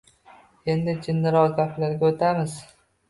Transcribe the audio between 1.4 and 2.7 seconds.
gaplarga o’tamiz